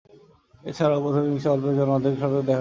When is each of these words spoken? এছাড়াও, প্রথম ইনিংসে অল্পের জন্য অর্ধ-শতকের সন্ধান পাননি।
এছাড়াও, 0.63 0.99
প্রথম 1.03 1.23
ইনিংসে 1.25 1.49
অল্পের 1.49 1.73
জন্য 1.77 1.91
অর্ধ-শতকের 1.91 2.21
সন্ধান 2.21 2.43
পাননি। 2.47 2.59